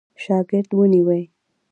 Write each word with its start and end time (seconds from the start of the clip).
شاګرد 0.23 0.69
ونیوی. 0.77 1.23